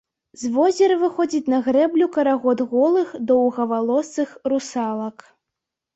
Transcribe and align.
З 0.43 0.49
возера 0.53 0.95
выходзіць 1.01 1.51
на 1.53 1.59
грэблю 1.67 2.07
карагод 2.17 2.65
голых 2.73 3.11
доўгавалосых 3.33 4.29
русалак. 4.53 5.17